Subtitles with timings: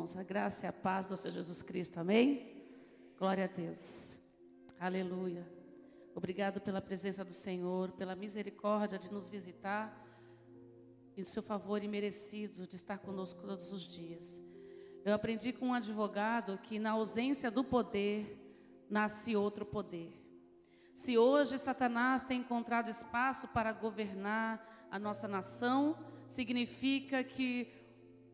[0.00, 0.16] irmãos.
[0.16, 1.98] A graça e a paz do Senhor Jesus Cristo.
[1.98, 2.64] Amém?
[3.18, 4.18] Glória a Deus.
[4.78, 5.46] Aleluia.
[6.14, 9.94] Obrigado pela presença do Senhor, pela misericórdia de nos visitar
[11.16, 14.42] e o seu favor imerecido de estar conosco todos os dias.
[15.04, 18.38] Eu aprendi com um advogado que na ausência do poder
[18.88, 20.12] nasce outro poder.
[20.94, 25.96] Se hoje Satanás tem encontrado espaço para governar a nossa nação,
[26.26, 27.79] significa que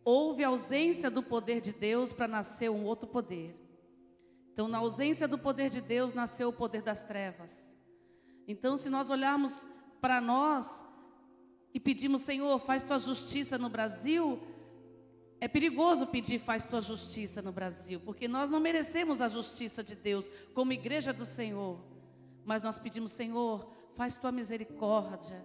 [0.07, 3.61] houve ausência do poder de Deus para nascer um outro poder.
[4.53, 7.69] Então, na ausência do poder de Deus, nasceu o poder das trevas.
[8.47, 9.67] Então, se nós olharmos
[10.01, 10.87] para nós
[11.75, 14.41] e pedimos, Senhor, faz tua justiça no Brasil,
[15.41, 19.97] é perigoso pedir, faz tua justiça no Brasil, porque nós não merecemos a justiça de
[19.97, 21.81] Deus como igreja do Senhor.
[22.45, 25.45] Mas nós pedimos, Senhor, faz tua misericórdia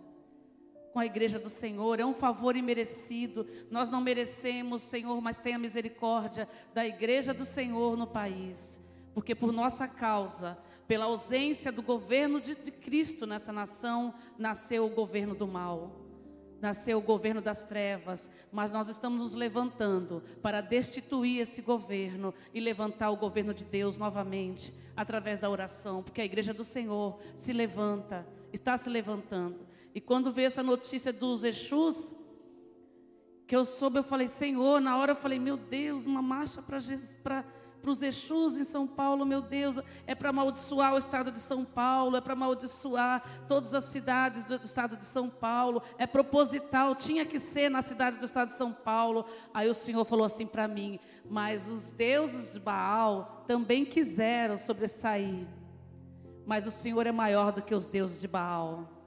[0.92, 3.48] com a igreja do Senhor, é um favor imerecido.
[3.70, 8.80] Nós não merecemos, Senhor, mas tenha misericórdia da igreja do Senhor no país,
[9.14, 14.90] porque por nossa causa, pela ausência do governo de, de Cristo nessa nação, nasceu o
[14.90, 15.98] governo do mal.
[16.60, 22.60] Nasceu o governo das trevas, mas nós estamos nos levantando para destituir esse governo e
[22.60, 27.52] levantar o governo de Deus novamente, através da oração, porque a igreja do Senhor se
[27.52, 29.71] levanta, está se levantando.
[29.94, 32.16] E quando veio essa notícia dos Exus,
[33.46, 36.78] que eu soube, eu falei, Senhor, na hora eu falei, meu Deus, uma marcha para
[37.86, 42.16] os Exus em São Paulo, meu Deus, é para amaldiçoar o estado de São Paulo,
[42.16, 47.40] é para amaldiçoar todas as cidades do estado de São Paulo, é proposital, tinha que
[47.40, 49.26] ser na cidade do estado de São Paulo.
[49.54, 50.98] Aí o Senhor falou assim para mim,
[51.30, 55.46] mas os deuses de Baal também quiseram sobressair,
[56.46, 59.01] mas o Senhor é maior do que os deuses de Baal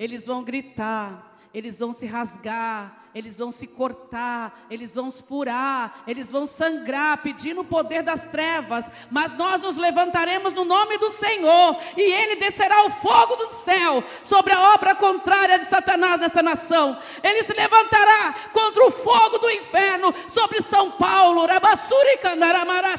[0.00, 6.30] eles vão gritar, eles vão se rasgar, eles vão se cortar, eles vão furar, eles
[6.30, 11.76] vão sangrar, pedindo o poder das trevas, mas nós nos levantaremos no nome do Senhor,
[11.98, 16.96] e Ele descerá o fogo do céu sobre a obra contrária de Satanás nessa nação.
[17.22, 21.44] Ele se levantará contra o fogo do inferno sobre São Paulo.
[21.44, 22.96] Rabassuri candaramara.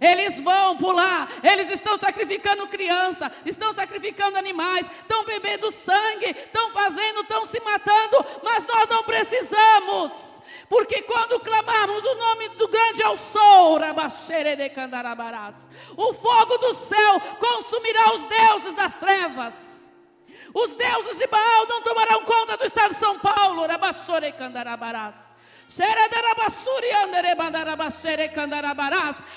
[0.00, 7.22] Eles vão pular, eles estão sacrificando criança, estão sacrificando animais, estão bebendo sangue, estão fazendo,
[7.22, 10.12] estão se matando, mas nós não precisamos.
[10.68, 13.78] Porque quando clamarmos o nome do grande sol,
[14.56, 15.56] de Candarabarás,
[15.96, 19.68] o fogo do céu consumirá os deuses das trevas.
[20.54, 25.27] Os deuses de Baal não tomarão conta do estado de São Paulo, Rabassore Candarabarás.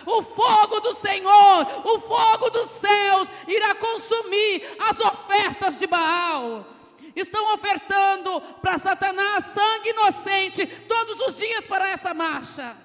[0.05, 6.65] O fogo do Senhor, o fogo dos céus irá consumir as ofertas de Baal.
[7.13, 12.77] Estão ofertando para Satanás sangue inocente todos os dias para essa marcha.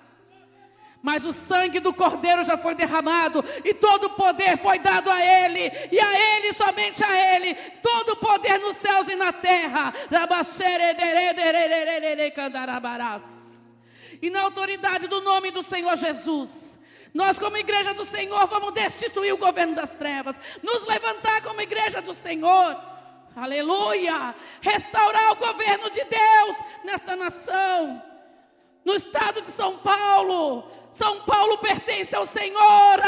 [1.01, 5.25] Mas o sangue do Cordeiro já foi derramado e todo o poder foi dado a
[5.25, 9.95] Ele, e a Ele, somente a Ele, todo o poder nos céus e na terra.
[14.21, 16.79] E na autoridade do nome do Senhor Jesus.
[17.13, 22.03] Nós, como igreja do Senhor, vamos destituir o governo das trevas, nos levantar como igreja
[22.03, 22.77] do Senhor,
[23.35, 28.03] aleluia, restaurar o governo de Deus nesta nação,
[28.85, 32.99] no estado de São Paulo, são Paulo pertence ao Senhor.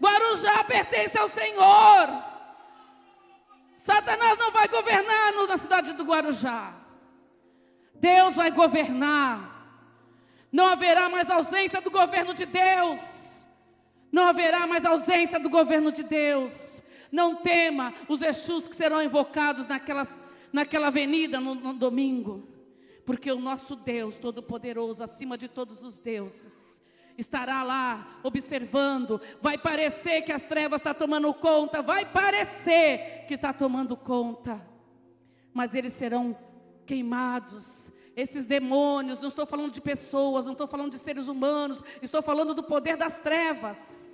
[0.00, 2.35] Guarujá pertence ao Senhor.
[4.06, 6.72] Satanás não vai governar na cidade do Guarujá.
[7.92, 9.52] Deus vai governar.
[10.52, 13.00] Não haverá mais ausência do governo de Deus.
[14.12, 16.80] Não haverá mais ausência do governo de Deus.
[17.10, 20.16] Não tema os Exus que serão invocados naquelas,
[20.52, 22.54] naquela avenida no, no domingo
[23.04, 26.52] porque o nosso Deus Todo-Poderoso, acima de todos os deuses,
[27.16, 29.20] estará lá observando.
[29.40, 34.60] Vai parecer que as trevas estão tá tomando conta, vai parecer que está tomando conta,
[35.52, 36.36] mas eles serão
[36.84, 37.92] queimados.
[38.14, 42.54] Esses demônios, não estou falando de pessoas, não estou falando de seres humanos, estou falando
[42.54, 44.06] do poder das trevas.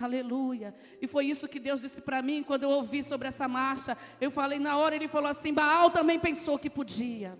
[0.00, 0.72] Aleluia.
[1.02, 3.96] E foi isso que Deus disse para mim quando eu ouvi sobre essa marcha.
[4.20, 7.36] Eu falei, na hora ele falou assim: Baal também pensou que podia.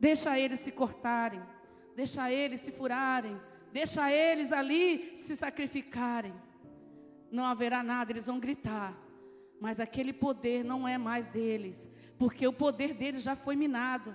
[0.00, 1.42] Deixa eles se cortarem,
[1.94, 3.38] deixa eles se furarem,
[3.72, 6.34] deixa eles ali se sacrificarem.
[7.30, 8.96] Não haverá nada, eles vão gritar.
[9.60, 11.88] Mas aquele poder não é mais deles,
[12.18, 14.14] porque o poder deles já foi minado.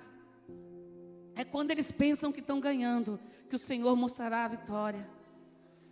[1.36, 3.20] É quando eles pensam que estão ganhando
[3.50, 5.08] que o Senhor mostrará a vitória.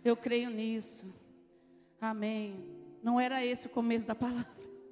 [0.04, 1.06] Eu creio nisso.
[2.00, 2.64] Amém.
[3.02, 4.48] Não era esse o começo da palavra.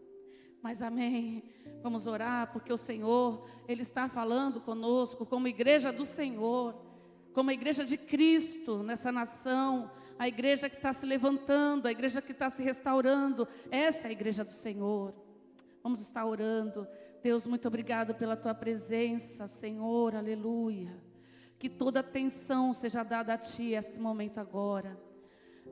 [0.63, 1.43] Mas amém.
[1.83, 6.75] Vamos orar, porque o Senhor, Ele está falando conosco, como igreja do Senhor,
[7.33, 12.23] como a igreja de Cristo nessa nação, a igreja que está se levantando, a igreja
[12.23, 13.49] que está se restaurando.
[13.71, 15.15] Essa é a igreja do Senhor.
[15.83, 16.87] Vamos estar orando.
[17.23, 20.97] Deus, muito obrigado pela tua presença, Senhor, aleluia.
[21.59, 24.99] Que toda atenção seja dada a ti este momento agora.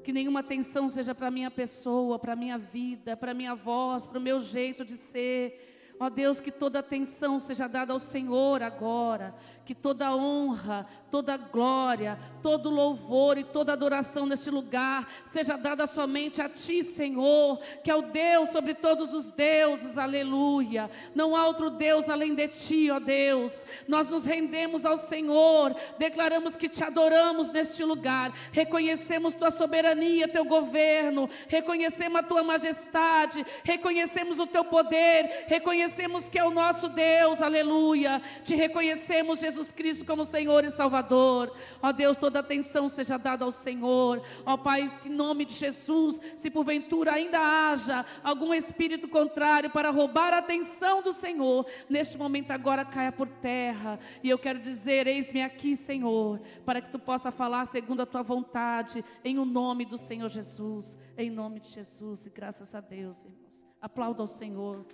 [0.02, 4.22] Que nenhuma atenção seja para minha pessoa, para minha vida, para minha voz, para o
[4.22, 5.69] meu jeito de ser,
[6.02, 9.34] Ó Deus, que toda atenção seja dada ao Senhor agora,
[9.66, 16.40] que toda honra, toda glória, todo louvor e toda adoração neste lugar seja dada somente
[16.40, 20.90] a Ti, Senhor, que é o Deus sobre todos os deuses, aleluia.
[21.14, 23.66] Não há outro Deus além de Ti, ó Deus.
[23.86, 30.46] Nós nos rendemos ao Senhor, declaramos que Te adoramos neste lugar, reconhecemos Tua soberania, Teu
[30.46, 36.88] governo, reconhecemos a Tua majestade, reconhecemos o Teu poder, reconhecemos reconhecemos que é o nosso
[36.88, 38.22] Deus, aleluia.
[38.44, 41.52] Te reconhecemos, Jesus Cristo, como Senhor e Salvador.
[41.82, 44.22] Ó Deus, toda atenção seja dada ao Senhor.
[44.46, 50.32] Ó Pai, em nome de Jesus, se porventura ainda haja algum espírito contrário para roubar
[50.32, 53.98] a atenção do Senhor, neste momento agora caia por terra.
[54.22, 58.22] E eu quero dizer: eis-me aqui, Senhor, para que tu possa falar segundo a tua
[58.22, 60.96] vontade, em o nome do Senhor Jesus.
[61.18, 63.50] Em nome de Jesus, e graças a Deus, irmãos.
[63.80, 64.84] Aplauda ao Senhor.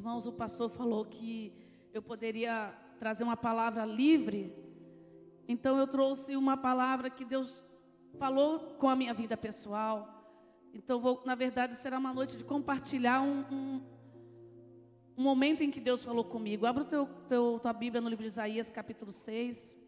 [0.00, 1.52] Irmãos, o pastor falou que
[1.92, 4.50] eu poderia trazer uma palavra livre.
[5.46, 7.62] Então eu trouxe uma palavra que Deus
[8.18, 10.08] falou com a minha vida pessoal.
[10.72, 13.82] Então, vou, na verdade, será uma noite de compartilhar um, um,
[15.18, 16.64] um momento em que Deus falou comigo.
[16.64, 19.79] Abra o teu, teu, tua Bíblia no livro de Isaías, capítulo 6.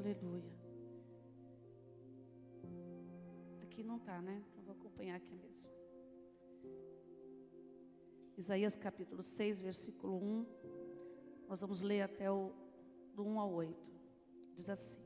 [0.00, 0.50] Aleluia.
[3.60, 4.42] Aqui não está, né?
[4.50, 5.60] Então vou acompanhar aqui mesmo.
[8.34, 10.46] Isaías capítulo 6, versículo 1.
[11.46, 12.50] Nós vamos ler até o
[13.14, 13.76] do 1 ao 8.
[14.54, 15.02] Diz assim: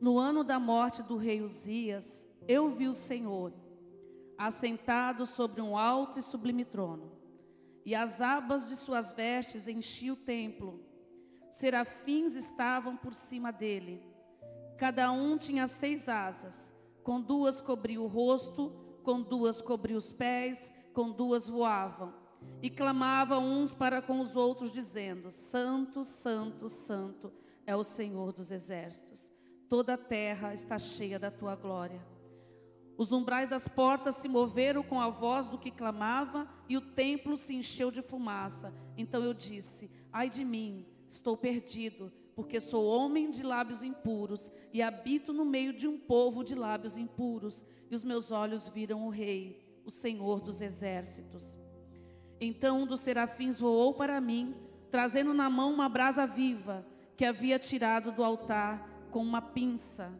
[0.00, 3.52] No ano da morte do rei Uzias, eu vi o Senhor
[4.36, 7.12] assentado sobre um alto e sublime trono,
[7.84, 10.87] e as abas de suas vestes enchiam o templo
[11.58, 14.00] serafins estavam por cima dele.
[14.76, 16.72] Cada um tinha seis asas,
[17.02, 18.70] com duas cobria o rosto,
[19.02, 22.14] com duas cobria os pés, com duas voavam.
[22.62, 27.32] E clamavam uns para com os outros, dizendo: Santo, Santo, Santo
[27.66, 29.28] é o Senhor dos exércitos.
[29.68, 32.00] Toda a terra está cheia da tua glória.
[32.96, 37.36] Os umbrais das portas se moveram com a voz do que clamava, e o templo
[37.36, 38.72] se encheu de fumaça.
[38.96, 44.82] Então eu disse: Ai de mim, Estou perdido, porque sou homem de lábios impuros e
[44.82, 49.10] habito no meio de um povo de lábios impuros, e os meus olhos viram o
[49.10, 51.42] Rei, o Senhor dos exércitos.
[52.38, 54.54] Então um dos serafins voou para mim,
[54.90, 60.12] trazendo na mão uma brasa viva que havia tirado do altar com uma pinça.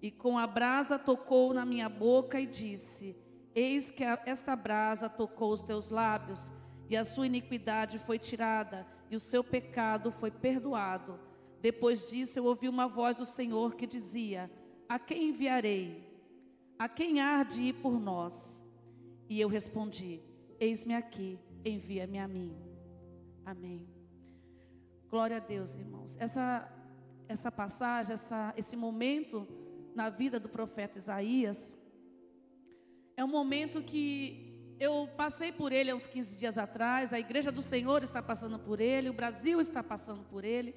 [0.00, 3.14] E com a brasa tocou na minha boca e disse:
[3.54, 6.52] Eis que esta brasa tocou os teus lábios,
[6.88, 11.18] e a sua iniquidade foi tirada e o seu pecado foi perdoado.
[11.60, 14.50] Depois disso, eu ouvi uma voz do Senhor que dizia:
[14.88, 16.04] A quem enviarei?
[16.78, 18.62] A quem há de ir por nós?
[19.28, 20.20] E eu respondi:
[20.60, 22.56] Eis-me aqui, envia-me a mim.
[23.44, 23.88] Amém.
[25.08, 26.16] Glória a Deus, irmãos.
[26.18, 26.70] Essa,
[27.28, 29.46] essa passagem, essa, esse momento
[29.94, 31.76] na vida do profeta Isaías,
[33.16, 34.45] é um momento que
[34.78, 38.58] eu passei por ele há uns 15 dias atrás, a igreja do Senhor está passando
[38.58, 40.74] por ele, o Brasil está passando por ele.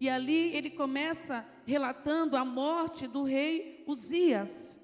[0.00, 4.78] E ali ele começa relatando a morte do rei Uzias.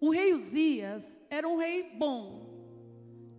[0.00, 2.46] O rei Uzias era um rei bom,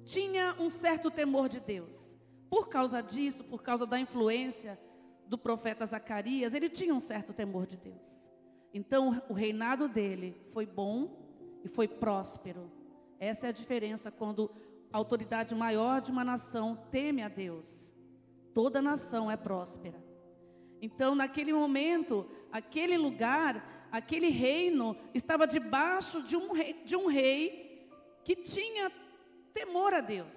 [0.06, 2.18] tinha um certo temor de Deus.
[2.50, 4.80] Por causa disso, por causa da influência
[5.28, 8.26] do profeta Zacarias, ele tinha um certo temor de Deus.
[8.74, 12.77] Então, o reinado dele foi bom e foi próspero.
[13.20, 14.52] Essa é a diferença quando
[14.92, 17.94] a autoridade maior de uma nação teme a Deus.
[18.54, 20.04] Toda nação é próspera.
[20.82, 27.90] Então, naquele momento, aquele lugar, aquele reino estava debaixo de um rei, de um rei
[28.24, 28.92] que tinha
[29.54, 30.36] temor a Deus.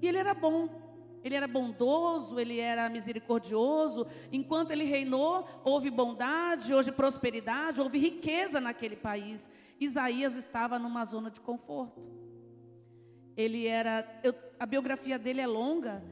[0.00, 0.91] E ele era bom.
[1.24, 4.06] Ele era bondoso, ele era misericordioso.
[4.30, 9.48] Enquanto ele reinou, houve bondade, houve prosperidade, houve riqueza naquele país.
[9.78, 12.00] Isaías estava numa zona de conforto.
[13.36, 16.02] Ele era, eu, a biografia dele é longa,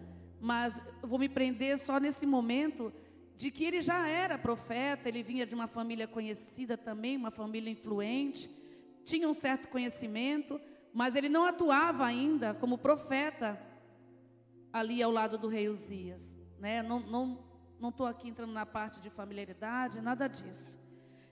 [0.40, 2.93] mas eu vou me prender só nesse momento
[3.37, 7.71] de que ele já era profeta, ele vinha de uma família conhecida também, uma família
[7.71, 8.50] influente,
[9.05, 10.61] tinha um certo conhecimento,
[10.93, 13.59] mas ele não atuava ainda como profeta
[14.73, 16.39] ali ao lado do rei Uzias.
[16.59, 16.83] Né?
[16.83, 17.39] Não
[17.89, 20.79] estou aqui entrando na parte de familiaridade, nada disso.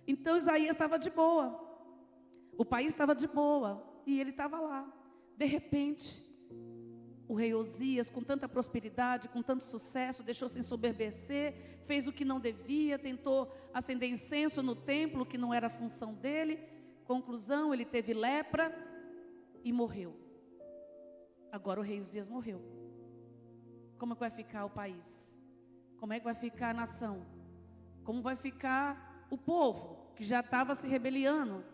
[0.07, 1.61] Então Isaías estava de boa,
[2.57, 4.91] o país estava de boa, e ele estava lá.
[5.37, 6.27] De repente,
[7.29, 12.25] o rei Osias, com tanta prosperidade, com tanto sucesso, deixou se ensoberbecer, fez o que
[12.25, 16.59] não devia, tentou acender incenso no templo, que não era a função dele.
[17.05, 18.75] Conclusão, ele teve lepra
[19.63, 20.17] e morreu.
[21.53, 22.63] Agora o rei Osias morreu.
[23.99, 25.29] Como é que vai ficar o país?
[25.99, 27.27] Como é que vai ficar a nação?
[28.05, 31.65] Como vai ficar o povo que já estava se rebeliando,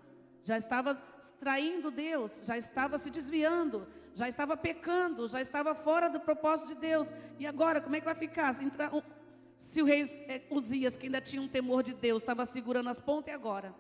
[0.42, 0.94] já estava
[1.38, 6.74] traindo Deus, já estava se desviando, já estava pecando, já estava fora do propósito de
[6.74, 7.12] Deus.
[7.38, 8.54] E agora, como é que vai ficar?
[9.56, 12.98] Se, o rei é, Uzias, que ainda tinha um temor de Deus, estava segurando as
[12.98, 13.74] pontas, e agora?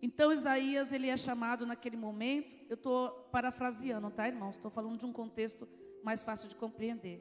[0.00, 4.56] Então Isaías, ele é chamado naquele momento, eu estou parafraseando, tá, irmãos?
[4.56, 5.68] Estou falando de um contexto
[6.06, 7.18] mais fácil de compreender.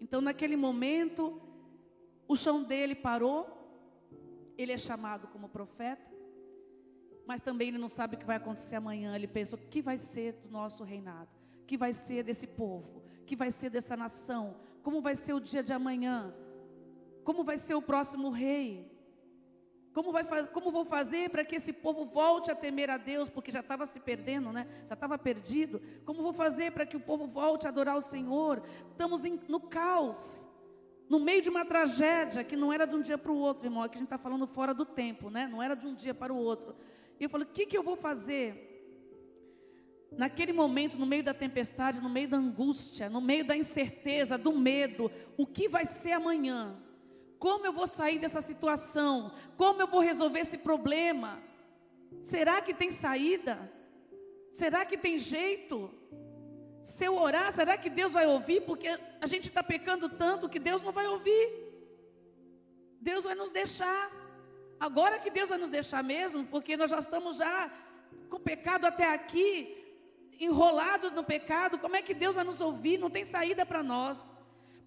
[0.00, 1.42] Então, naquele momento,
[2.26, 3.40] o chão dele parou,
[4.56, 6.10] ele é chamado como profeta,
[7.26, 9.14] mas também ele não sabe o que vai acontecer amanhã.
[9.14, 11.38] Ele pensa: o que vai ser do nosso reinado?
[11.68, 15.62] que vai ser desse povo, que vai ser dessa nação, como vai ser o dia
[15.62, 16.34] de amanhã,
[17.22, 18.90] como vai ser o próximo rei.
[19.98, 23.28] Como, vai faz, como vou fazer para que esse povo volte a temer a Deus,
[23.28, 24.64] porque já estava se perdendo, né?
[24.86, 25.82] já estava perdido.
[26.04, 28.62] Como vou fazer para que o povo volte a adorar o Senhor?
[28.92, 30.46] Estamos em, no caos,
[31.10, 33.82] no meio de uma tragédia que não era de um dia para o outro, irmão.
[33.82, 35.48] Aqui a gente está falando fora do tempo, né?
[35.48, 36.76] não era de um dia para o outro.
[37.18, 38.66] E eu falo: o que, que eu vou fazer?
[40.12, 44.52] Naquele momento, no meio da tempestade, no meio da angústia, no meio da incerteza, do
[44.52, 46.80] medo, o que vai ser amanhã?
[47.38, 49.32] Como eu vou sair dessa situação?
[49.56, 51.40] Como eu vou resolver esse problema?
[52.22, 53.70] Será que tem saída?
[54.50, 55.90] Será que tem jeito?
[56.82, 58.62] Se eu orar, será que Deus vai ouvir?
[58.62, 58.88] Porque
[59.20, 61.68] a gente está pecando tanto que Deus não vai ouvir.
[63.00, 64.10] Deus vai nos deixar.
[64.80, 67.70] Agora que Deus vai nos deixar mesmo, porque nós já estamos já
[68.30, 69.76] com pecado até aqui,
[70.38, 72.98] enrolados no pecado, como é que Deus vai nos ouvir?
[72.98, 74.24] Não tem saída para nós.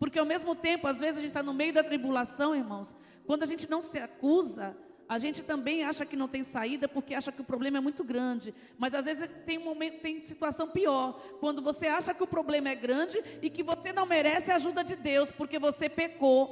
[0.01, 2.91] Porque ao mesmo tempo, às vezes a gente está no meio da tribulação, irmãos.
[3.23, 4.75] Quando a gente não se acusa,
[5.07, 8.03] a gente também acha que não tem saída porque acha que o problema é muito
[8.03, 8.51] grande.
[8.79, 11.21] Mas às vezes tem um momento, tem situação pior.
[11.39, 14.83] Quando você acha que o problema é grande e que você não merece a ajuda
[14.83, 16.47] de Deus porque você pecou.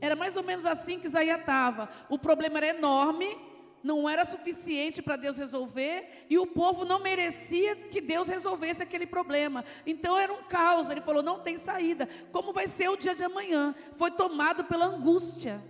[0.00, 1.88] Era mais ou menos assim que Isaías estava.
[2.08, 3.36] O problema era enorme
[3.82, 9.06] não era suficiente para Deus resolver e o povo não merecia que Deus resolvesse aquele
[9.06, 9.64] problema.
[9.86, 10.90] Então era um caos.
[10.90, 12.08] Ele falou: não tem saída.
[12.32, 13.74] Como vai ser o dia de amanhã?
[13.96, 15.62] Foi tomado pela angústia,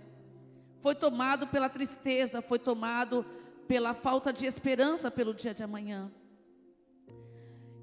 [0.81, 3.25] foi tomado pela tristeza, foi tomado
[3.67, 6.11] pela falta de esperança pelo dia de amanhã.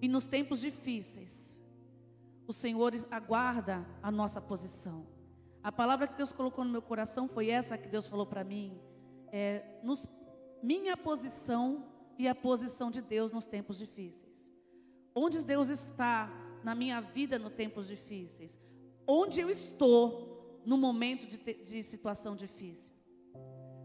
[0.03, 1.61] E nos tempos difíceis,
[2.47, 5.07] o Senhor aguarda a nossa posição.
[5.63, 8.79] A palavra que Deus colocou no meu coração foi essa que Deus falou para mim.
[9.33, 10.07] É, nos
[10.71, 11.65] minha posição
[12.19, 14.37] e a posição de Deus nos tempos difíceis.
[15.15, 16.29] Onde Deus está
[16.65, 18.59] na minha vida nos tempos difíceis?
[19.07, 21.39] Onde eu estou no momento de,
[21.71, 22.93] de situação difícil?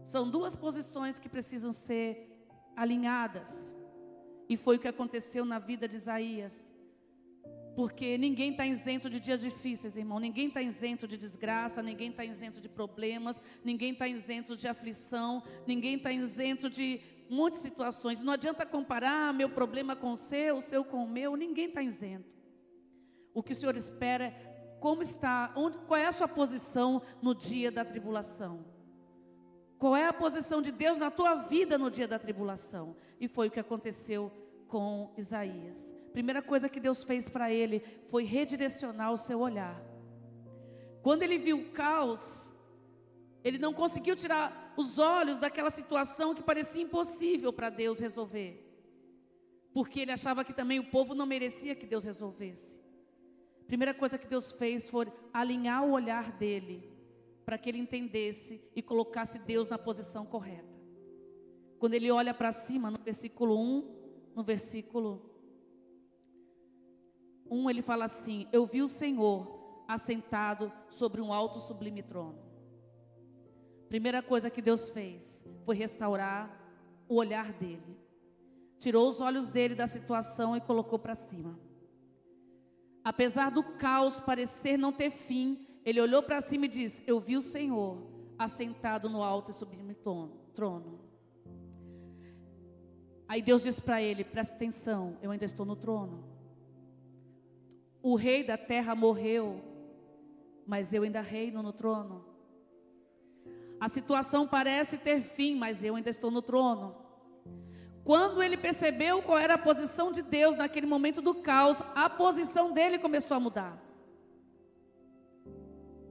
[0.02, 2.10] São duas posições que precisam ser
[2.74, 3.72] alinhadas.
[4.48, 6.66] E foi o que aconteceu na vida de Isaías.
[7.74, 10.18] Porque ninguém está isento de dias difíceis, irmão.
[10.18, 15.42] Ninguém está isento de desgraça, ninguém está isento de problemas, ninguém está isento de aflição,
[15.66, 17.00] ninguém está isento de
[17.50, 18.22] de situações.
[18.22, 21.82] Não adianta comparar meu problema com o seu, o seu com o meu, ninguém está
[21.82, 22.30] isento.
[23.32, 27.34] O que o Senhor espera é como está, onde, qual é a sua posição no
[27.34, 28.66] dia da tribulação.
[29.78, 32.96] Qual é a posição de Deus na tua vida no dia da tribulação?
[33.18, 34.30] E foi o que aconteceu
[34.68, 35.91] com Isaías.
[36.12, 39.82] Primeira coisa que Deus fez para ele foi redirecionar o seu olhar.
[41.02, 42.54] Quando ele viu o caos,
[43.42, 48.68] ele não conseguiu tirar os olhos daquela situação que parecia impossível para Deus resolver.
[49.72, 52.80] Porque ele achava que também o povo não merecia que Deus resolvesse.
[53.66, 56.88] Primeira coisa que Deus fez foi alinhar o olhar dele,
[57.44, 60.72] para que ele entendesse e colocasse Deus na posição correta.
[61.78, 65.31] Quando ele olha para cima, no versículo 1, no versículo
[67.52, 72.38] 1 ele fala assim: Eu vi o Senhor assentado sobre um alto sublime trono.
[73.88, 76.50] Primeira coisa que Deus fez foi restaurar
[77.08, 78.00] o olhar dele.
[78.78, 81.56] tirou os olhos dele da situação e colocou para cima.
[83.04, 87.36] Apesar do caos parecer não ter fim, ele olhou para cima e disse: Eu vi
[87.36, 87.98] o Senhor
[88.38, 89.94] assentado no alto e sublime
[90.54, 91.00] trono.
[93.28, 96.31] Aí Deus disse para ele: Presta atenção, eu ainda estou no trono.
[98.02, 99.62] O rei da terra morreu,
[100.66, 102.24] mas eu ainda reino no trono.
[103.80, 106.96] A situação parece ter fim, mas eu ainda estou no trono.
[108.04, 112.72] Quando ele percebeu qual era a posição de Deus naquele momento do caos, a posição
[112.72, 113.80] dele começou a mudar.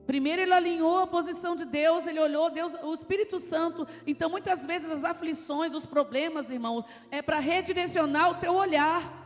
[0.05, 3.87] Primeiro ele alinhou a posição de Deus, ele olhou Deus, o Espírito Santo.
[4.05, 9.20] Então muitas vezes as aflições, os problemas, irmão, é para redirecionar o teu olhar.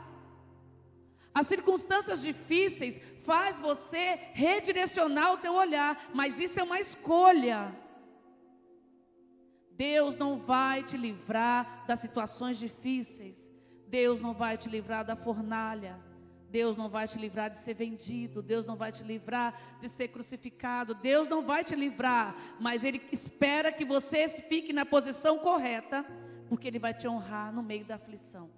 [1.35, 7.75] As circunstâncias difíceis faz você redirecionar o teu olhar, mas isso é uma escolha.
[9.71, 13.51] Deus não vai te livrar das situações difíceis.
[13.85, 15.99] Deus não vai te livrar da fornalha.
[16.49, 18.41] Deus não vai te livrar de ser vendido.
[18.41, 20.95] Deus não vai te livrar de ser crucificado.
[20.95, 22.33] Deus não vai te livrar.
[22.61, 26.05] Mas Ele espera que você fique na posição correta,
[26.47, 28.49] porque Ele vai te honrar no meio da aflição.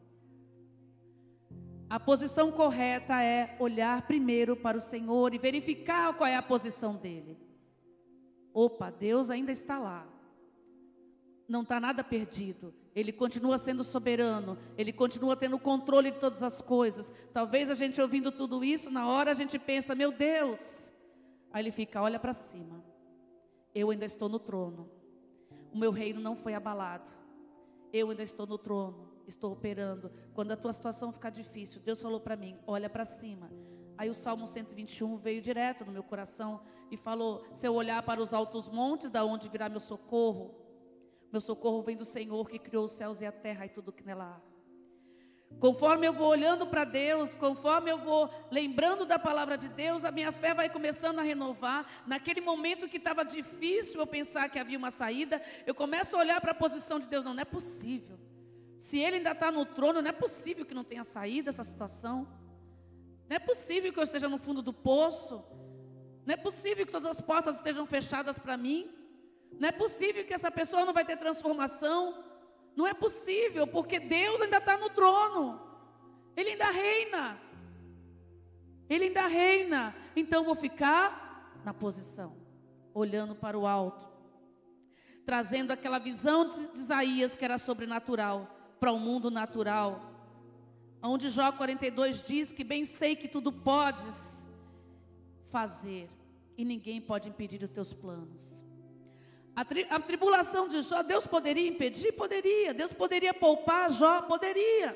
[1.89, 6.96] A posição correta é olhar primeiro para o Senhor e verificar qual é a posição
[6.96, 7.38] dele.
[8.53, 10.17] Opa, Deus ainda está lá
[11.48, 12.74] não está nada perdido.
[12.94, 17.12] Ele continua sendo soberano, ele continua tendo controle de todas as coisas.
[17.32, 20.91] Talvez a gente ouvindo tudo isso, na hora a gente pensa, meu Deus.
[21.51, 22.84] Aí ele fica, olha para cima.
[23.74, 24.89] Eu ainda estou no trono.
[25.72, 27.12] O meu reino não foi abalado.
[27.94, 30.12] Eu ainda estou no trono, estou operando.
[30.34, 33.51] Quando a tua situação ficar difícil, Deus falou para mim, olha para cima.
[33.98, 38.22] Aí o Salmo 121 veio direto no meu coração e falou: se eu olhar para
[38.22, 40.55] os altos montes, da onde virá meu socorro?
[41.31, 44.03] Meu socorro vem do Senhor que criou os céus e a terra e tudo que
[44.03, 44.57] nela há.
[45.60, 50.12] Conforme eu vou olhando para Deus, conforme eu vou lembrando da palavra de Deus, a
[50.12, 52.03] minha fé vai começando a renovar.
[52.05, 56.39] Naquele momento que estava difícil eu pensar que havia uma saída, eu começo a olhar
[56.39, 57.25] para a posição de Deus.
[57.25, 58.19] Não, não é possível.
[58.78, 62.28] Se Ele ainda está no trono, não é possível que não tenha saída essa situação.
[63.28, 65.44] Não é possível que eu esteja no fundo do poço.
[66.26, 68.90] Não é possível que todas as portas estejam fechadas para mim.
[69.60, 72.24] Não é possível que essa pessoa não vai ter transformação.
[72.76, 75.60] Não é possível, porque Deus ainda está no trono.
[76.36, 77.42] Ele ainda reina.
[78.88, 79.96] Ele ainda reina.
[80.16, 82.38] Então vou ficar na posição,
[82.94, 84.08] olhando para o alto,
[85.26, 90.13] trazendo aquela visão de Isaías que era sobrenatural para o mundo natural.
[91.02, 94.44] Onde Jó 42 diz que bem sei que tudo podes
[95.52, 96.10] fazer
[96.58, 98.63] e ninguém pode impedir os teus planos.
[99.56, 102.12] A, tri, a tribulação de Jó, Deus poderia impedir?
[102.12, 102.74] Poderia.
[102.74, 104.22] Deus poderia poupar Jó?
[104.22, 104.96] Poderia.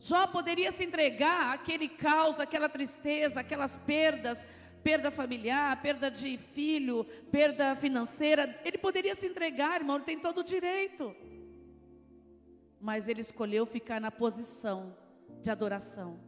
[0.00, 4.42] Jó poderia se entregar àquele caos, àquela tristeza, aquelas perdas,
[4.82, 8.58] perda familiar, perda de filho, perda financeira.
[8.64, 11.14] Ele poderia se entregar, irmão, ele tem todo o direito.
[12.80, 14.96] Mas ele escolheu ficar na posição
[15.42, 16.18] de adoração,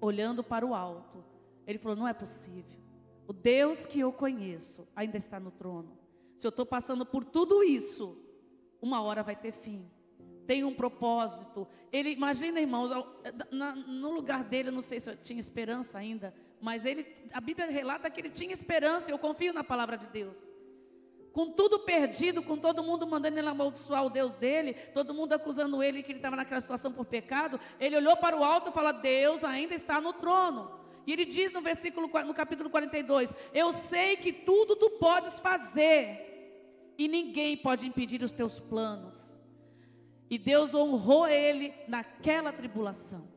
[0.00, 1.24] olhando para o alto.
[1.66, 2.80] Ele falou: não é possível.
[3.26, 5.98] O Deus que eu conheço ainda está no trono.
[6.38, 8.16] Se eu estou passando por tudo isso,
[8.80, 9.90] uma hora vai ter fim.
[10.46, 11.66] Tem um propósito.
[11.90, 12.90] Ele, imagina, irmãos,
[13.86, 17.68] no lugar dele, eu não sei se eu tinha esperança ainda, mas ele, a Bíblia
[17.68, 19.10] relata que ele tinha esperança.
[19.10, 20.36] Eu confio na palavra de Deus.
[21.36, 25.82] Com tudo perdido, com todo mundo mandando ele amaldiçoar o Deus dele, todo mundo acusando
[25.82, 29.02] ele que ele estava naquela situação por pecado, ele olhou para o alto e falou:
[29.02, 30.70] Deus ainda está no trono.
[31.06, 36.94] E ele diz no versículo no capítulo 42: Eu sei que tudo tu podes fazer,
[36.96, 39.14] e ninguém pode impedir os teus planos.
[40.30, 43.28] E Deus honrou ele naquela tribulação.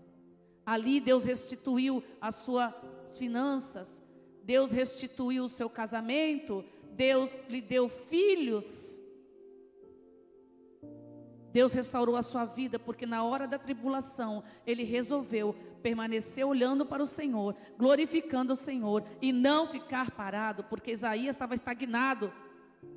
[0.66, 2.74] Ali Deus restituiu as suas
[3.18, 4.02] finanças,
[4.42, 8.90] Deus restituiu o seu casamento, Deus lhe deu filhos.
[11.52, 17.02] Deus restaurou a sua vida, porque na hora da tribulação, ele resolveu permanecer olhando para
[17.02, 22.32] o Senhor, glorificando o Senhor e não ficar parado, porque Isaías estava estagnado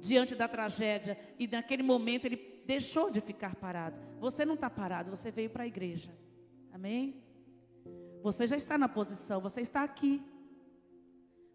[0.00, 3.96] diante da tragédia e naquele momento ele deixou de ficar parado.
[4.20, 6.14] Você não está parado, você veio para a igreja,
[6.72, 7.22] amém?
[8.22, 10.22] Você já está na posição, você está aqui.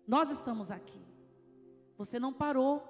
[0.06, 1.07] Nós estamos aqui.
[1.97, 2.83] Você não parou,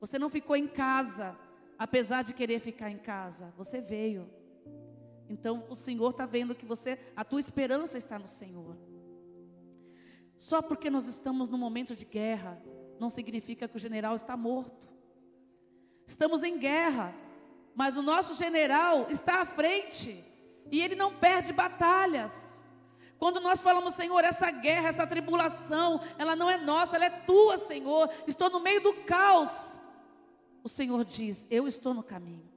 [0.00, 1.36] você não ficou em casa
[1.82, 4.30] apesar de querer ficar em casa, você veio.
[5.28, 8.76] Então o Senhor está vendo que você, a tua esperança está no Senhor.
[10.36, 12.62] Só porque nós estamos num momento de guerra,
[13.00, 14.88] não significa que o general está morto.
[16.06, 17.12] Estamos em guerra.
[17.74, 20.22] Mas o nosso general está à frente
[20.70, 22.51] e ele não perde batalhas.
[23.22, 27.56] Quando nós falamos, Senhor, essa guerra, essa tribulação, ela não é nossa, ela é tua,
[27.56, 28.10] Senhor.
[28.26, 29.80] Estou no meio do caos.
[30.60, 32.50] O Senhor diz: Eu estou no caminho.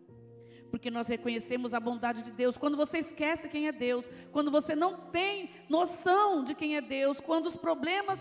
[0.71, 2.57] Porque nós reconhecemos a bondade de Deus.
[2.57, 7.19] Quando você esquece quem é Deus, quando você não tem noção de quem é Deus,
[7.19, 8.19] quando os problemas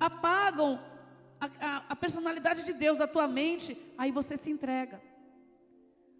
[0.00, 0.80] apagam
[1.40, 5.00] a, a, a personalidade de Deus da tua mente, aí você se entrega.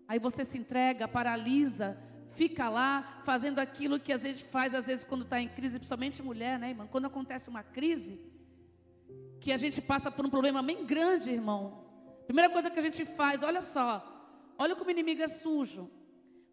[0.07, 1.99] Aí você se entrega, paralisa,
[2.37, 6.23] fica lá fazendo aquilo que a gente faz às vezes quando está em crise, principalmente
[6.23, 6.87] mulher, né, irmão?
[6.87, 8.21] Quando acontece uma crise,
[9.41, 11.85] que a gente passa por um problema bem grande, irmão.
[12.27, 13.91] Primeira coisa que a gente faz, olha só,
[14.59, 15.91] olha como o inimigo é sujo.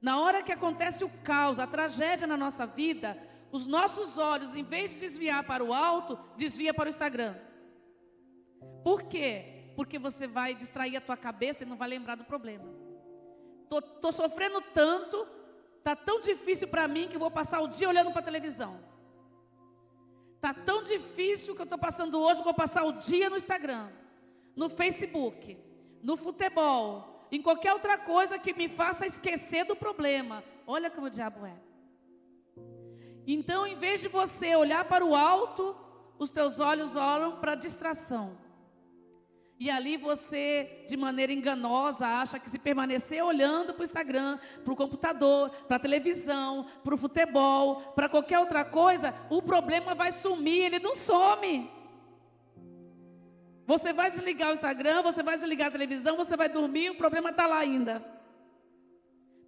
[0.01, 3.17] Na hora que acontece o caos, a tragédia na nossa vida,
[3.51, 7.35] os nossos olhos, em vez de desviar para o alto, desvia para o Instagram.
[8.83, 9.71] Por quê?
[9.75, 12.65] Porque você vai distrair a tua cabeça e não vai lembrar do problema.
[13.69, 15.25] Tô, tô sofrendo tanto,
[15.83, 18.79] tá tão difícil para mim que eu vou passar o dia olhando para a televisão.
[20.39, 23.37] Tá tão difícil que eu estou passando hoje que eu vou passar o dia no
[23.37, 23.89] Instagram,
[24.55, 25.57] no Facebook,
[26.01, 30.43] no futebol, em qualquer outra coisa que me faça esquecer do problema.
[30.67, 31.55] Olha como o diabo é.
[33.25, 35.75] Então, em vez de você olhar para o alto,
[36.19, 38.37] os teus olhos olham para a distração.
[39.63, 44.73] E ali você, de maneira enganosa, acha que se permanecer olhando para o Instagram, para
[44.73, 50.11] o computador, para a televisão, para o futebol, para qualquer outra coisa, o problema vai
[50.11, 51.71] sumir, ele não some.
[53.65, 57.29] Você vai desligar o Instagram, você vai desligar a televisão, você vai dormir, o problema
[57.29, 58.03] está lá ainda.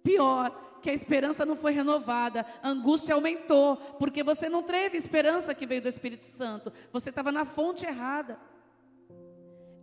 [0.02, 5.54] Pior, que a esperança não foi renovada, a angústia aumentou, porque você não teve esperança
[5.54, 8.55] que veio do Espírito Santo, você estava na fonte errada.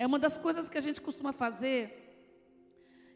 [0.03, 1.81] É uma das coisas que a gente costuma fazer.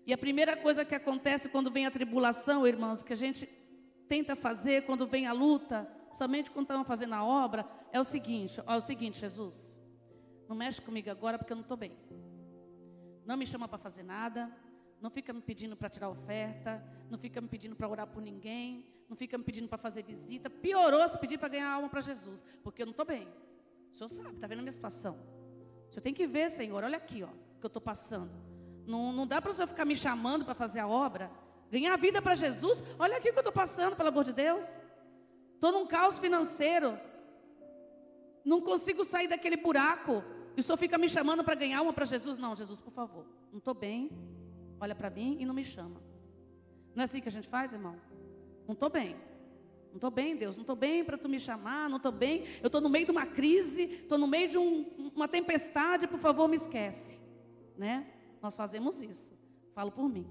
[0.05, 3.45] E a primeira coisa que acontece quando vem a tribulação, irmãos, que a gente
[4.07, 8.61] tenta fazer quando vem a luta, somente quando estamos fazendo a obra, é o seguinte:
[8.65, 9.77] é o seguinte, Jesus,
[10.47, 11.91] não mexe comigo agora porque eu não estou bem.
[13.25, 14.49] Não me chama para fazer nada.
[15.01, 16.81] Não fica me pedindo para tirar oferta.
[17.09, 18.85] Não fica me pedindo para orar por ninguém.
[19.09, 20.49] Não fica me pedindo para fazer visita.
[20.49, 23.27] Piorou se pedir para ganhar alma para Jesus, porque eu não estou bem.
[23.91, 25.36] O senhor sabe, está vendo a minha situação.
[25.89, 27.27] O senhor tem que ver, Senhor, olha aqui, ó,
[27.59, 28.31] que eu estou passando.
[28.85, 31.29] Não, não dá para o senhor ficar me chamando para fazer a obra.
[31.69, 32.81] Ganhar vida para Jesus.
[32.97, 34.65] Olha aqui o que eu estou passando, pelo amor de Deus.
[35.53, 36.97] Estou num caos financeiro.
[38.45, 40.23] Não consigo sair daquele buraco.
[40.55, 42.37] E o senhor fica me chamando para ganhar uma para Jesus.
[42.37, 43.25] Não, Jesus, por favor.
[43.51, 44.09] Não estou bem.
[44.79, 46.01] Olha para mim e não me chama.
[46.95, 47.95] Não é assim que a gente faz, irmão?
[48.65, 49.17] Não estou bem.
[49.89, 52.43] Não estou bem, Deus, não estou bem para tu me chamar, não estou bem.
[52.61, 56.19] Eu estou no meio de uma crise, estou no meio de um, uma tempestade, por
[56.19, 57.19] favor, me esquece.
[57.77, 58.07] Né?
[58.41, 59.35] Nós fazemos isso.
[59.73, 60.27] Falo por mim.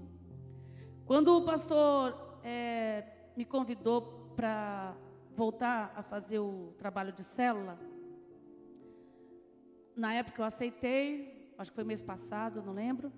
[1.05, 3.03] Quando o pastor é,
[3.35, 4.95] me convidou para
[5.35, 7.79] voltar a fazer o trabalho de célula,
[9.95, 13.11] na época eu aceitei, acho que foi mês passado, não lembro.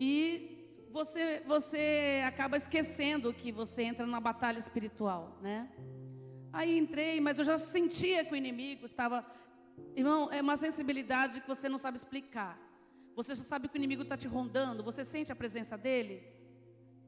[0.00, 0.53] E
[0.94, 5.68] você, você acaba esquecendo que você entra na batalha espiritual, né?
[6.52, 9.26] Aí entrei, mas eu já sentia que o inimigo estava.
[9.96, 12.56] Irmão, é uma sensibilidade que você não sabe explicar.
[13.16, 16.22] Você já sabe que o inimigo está te rondando, você sente a presença dele.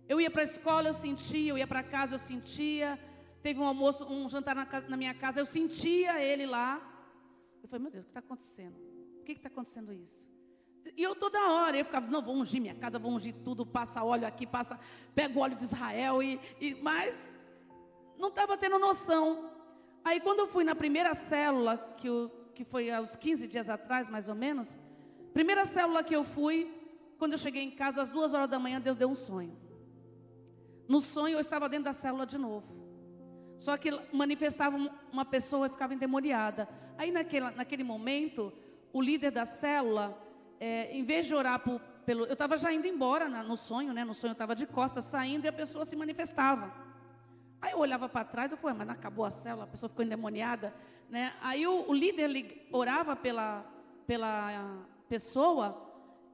[0.09, 2.99] Eu ia para a escola, eu sentia, eu ia para casa, eu sentia.
[3.41, 6.73] Teve um almoço, um jantar na, na, minha casa, eu sentia ele lá.
[7.63, 8.77] Eu falei, meu Deus, o que está acontecendo?
[9.17, 10.36] Por que está acontecendo isso?
[10.95, 14.05] E eu toda hora, eu ficava, não, vou ungir minha casa, vou ungir tudo, passa
[14.05, 14.79] óleo aqui, passa,
[15.15, 17.29] pega o óleo de Israel, e, e mas
[18.19, 19.51] não estava tendo noção.
[20.05, 24.09] Aí quando eu fui na primeira célula, que, eu, que foi uns 15 dias atrás,
[24.09, 24.77] mais ou menos,
[25.33, 26.73] primeira célula que eu fui,
[27.19, 29.57] quando eu cheguei em casa, às duas horas da manhã, Deus deu um sonho.
[30.87, 32.87] No sonho eu estava dentro da célula de novo.
[33.57, 34.77] Só que manifestava
[35.11, 36.69] uma pessoa e ficava endemoniada.
[36.97, 38.53] Aí naquele, naquele momento,
[38.93, 40.26] o líder da célula
[40.61, 42.25] é, em vez de orar por, pelo.
[42.25, 44.05] Eu estava já indo embora na, no sonho, né?
[44.05, 46.73] No sonho eu estava de costas saindo e a pessoa se manifestava.
[47.61, 50.75] Aí eu olhava para trás, eu falei, mas acabou a célula, a pessoa ficou endemoniada.
[51.09, 51.33] Né?
[51.41, 53.65] Aí o, o líder orava pela,
[54.07, 55.87] pela pessoa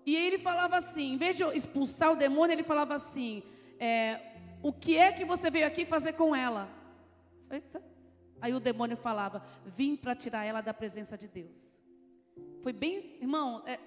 [0.04, 3.42] e ele falava assim, em vez de expulsar o demônio, ele falava assim:
[3.78, 4.20] é,
[4.62, 6.68] O que é que você veio aqui fazer com ela?
[7.50, 7.82] Eita.
[8.40, 11.80] Aí o demônio falava: Vim para tirar ela da presença de Deus.
[12.62, 13.78] Foi bem, irmão, é,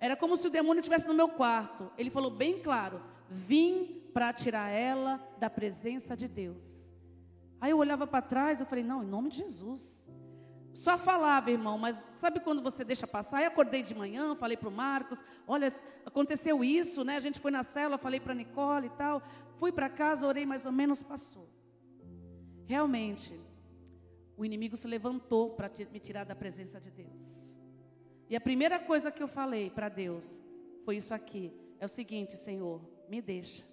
[0.00, 1.92] era como se o demônio estivesse no meu quarto.
[1.98, 6.88] Ele falou bem claro: vim para tirar ela da presença de Deus.
[7.60, 10.00] Aí eu olhava para trás, eu falei: não, em nome de Jesus.
[10.72, 13.38] Só falava, irmão, mas sabe quando você deixa passar?
[13.38, 15.68] Aí acordei de manhã, falei para o Marcos, olha,
[16.06, 17.16] aconteceu isso, né?
[17.16, 19.20] A gente foi na célula, falei para Nicole e tal.
[19.58, 21.48] Fui para casa, orei mais ou menos, passou.
[22.66, 23.38] Realmente,
[24.36, 27.49] o inimigo se levantou para me tirar da presença de Deus.
[28.30, 30.38] E a primeira coisa que eu falei para Deus
[30.84, 33.66] foi isso aqui: é o seguinte, Senhor, me deixa.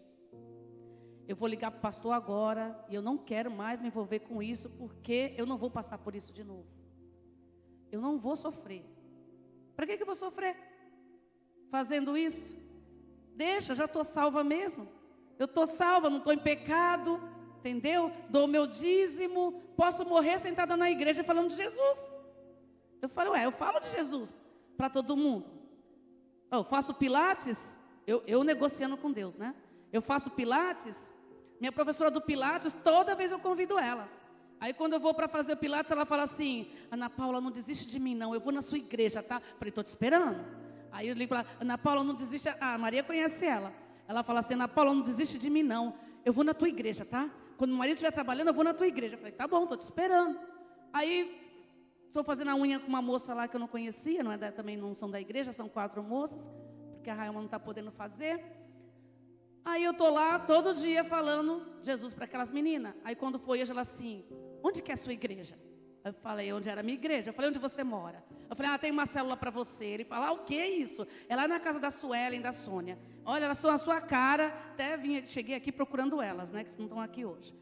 [1.28, 4.42] Eu vou ligar para o pastor agora e eu não quero mais me envolver com
[4.42, 6.66] isso, porque eu não vou passar por isso de novo.
[7.92, 8.84] Eu não vou sofrer.
[9.76, 10.58] Para que, que eu vou sofrer?
[11.70, 12.58] Fazendo isso?
[13.36, 14.88] Deixa, já estou salva mesmo.
[15.38, 17.22] Eu estou salva, não estou em pecado,
[17.60, 18.12] entendeu?
[18.28, 22.12] Dou meu dízimo, posso morrer sentada na igreja falando de Jesus.
[23.02, 24.34] Eu falo, ué, eu falo de Jesus
[24.78, 25.46] para todo mundo.
[26.52, 27.60] Eu faço pilates,
[28.06, 29.54] eu, eu negociando com Deus, né?
[29.92, 31.14] Eu faço pilates,
[31.60, 34.10] minha professora do pilates, toda vez eu convido ela.
[34.60, 37.86] Aí quando eu vou para fazer o Pilates, ela fala assim: Ana Paula, não desiste
[37.86, 38.34] de mim, não.
[38.34, 39.40] Eu vou na sua igreja, tá?
[39.40, 40.44] Falei, estou te esperando.
[40.92, 42.50] Aí eu ligo para Ana Paula, não desiste.
[42.50, 43.72] Ah, a Maria conhece ela.
[44.08, 45.94] Ela fala assim: Ana Paula, não desiste de mim, não.
[46.26, 47.30] Eu vou na tua igreja, tá?
[47.56, 49.16] Quando o marido estiver trabalhando, eu vou na tua igreja.
[49.16, 50.40] Eu falei, tá bom, estou te esperando.
[50.94, 51.40] Aí
[52.18, 54.52] estou fazendo a unha com uma moça lá que eu não conhecia, não é da,
[54.52, 56.52] também não são da igreja, são quatro moças,
[56.94, 58.44] porque a Raima não está podendo fazer.
[59.64, 62.96] Aí eu estou lá todo dia falando Jesus para aquelas meninas.
[63.04, 64.26] Aí quando foi hoje, ela assim,
[64.64, 65.56] onde que é a sua igreja?
[66.04, 67.30] Eu falei, onde era a minha igreja?
[67.30, 68.24] Eu falei, onde você mora?
[68.50, 69.86] Eu falei, ah, tem uma célula para você.
[69.86, 71.06] Ele fala, ah, o que é isso?
[71.30, 72.98] É lá na casa da Suelen, da Sônia.
[73.26, 74.48] Olha, elas estão na sua cara.
[74.72, 76.64] Até vim, cheguei aqui procurando elas, né?
[76.64, 77.54] Que não estão aqui hoje.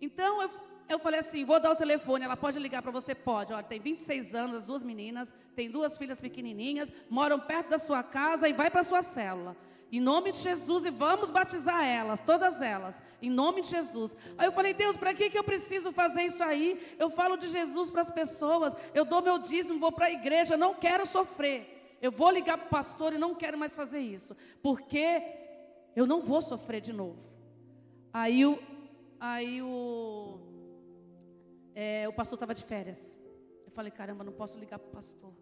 [0.00, 0.50] Então, eu,
[0.88, 2.24] eu falei assim, vou dar o telefone.
[2.24, 3.14] Ela pode ligar para você?
[3.14, 3.52] Pode.
[3.52, 5.32] Olha, tem 26 anos, as duas meninas.
[5.54, 6.92] Tem duas filhas pequenininhas.
[7.08, 9.56] Moram perto da sua casa e vai para a sua célula.
[9.92, 14.16] Em nome de Jesus, e vamos batizar elas, todas elas, em nome de Jesus.
[14.38, 16.80] Aí eu falei, Deus, para que, que eu preciso fazer isso aí?
[16.98, 20.56] Eu falo de Jesus para as pessoas, eu dou meu dízimo, vou para a igreja,
[20.56, 21.98] não quero sofrer.
[22.00, 25.22] Eu vou ligar para o pastor e não quero mais fazer isso, porque
[25.94, 27.22] eu não vou sofrer de novo.
[28.14, 28.58] Aí o,
[29.20, 30.38] aí o,
[31.74, 33.20] é, o pastor estava de férias.
[33.64, 35.32] Eu falei, caramba, não posso ligar para o pastor,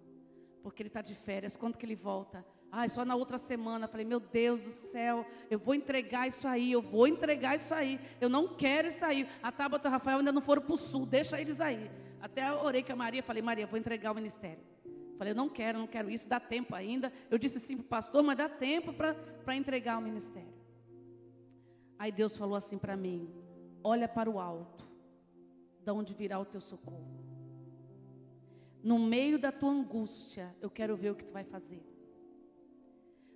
[0.62, 2.44] porque ele está de férias, quando que ele volta?
[2.72, 3.88] Ai, só na outra semana.
[3.88, 8.00] Falei, meu Deus do céu, eu vou entregar isso aí, eu vou entregar isso aí.
[8.20, 9.26] Eu não quero isso aí.
[9.42, 11.90] A Tabata e o Rafael ainda não foram para o sul, deixa eles aí.
[12.20, 14.62] Até orei com a Maria, falei, Maria, vou entregar o ministério.
[15.18, 17.12] Falei, eu não quero, não quero isso, dá tempo ainda.
[17.28, 20.60] Eu disse sim para o pastor, mas dá tempo para entregar o ministério.
[21.98, 23.28] Aí Deus falou assim para mim:
[23.84, 24.89] olha para o alto,
[25.84, 27.20] de onde virá o teu socorro.
[28.82, 31.82] No meio da tua angústia, eu quero ver o que tu vai fazer.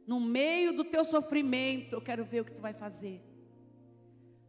[0.06, 3.22] No meio do teu sofrimento, eu quero ver o que tu vai fazer.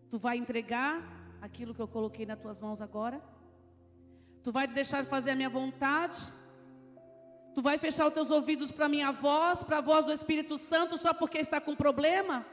[0.09, 1.03] Tu vai entregar
[1.41, 3.21] aquilo que eu coloquei nas tuas mãos agora?
[4.43, 6.17] Tu vai deixar de fazer a minha vontade?
[7.53, 10.57] Tu vai fechar os teus ouvidos para a minha voz, para a voz do Espírito
[10.57, 12.45] Santo, só porque está com problema?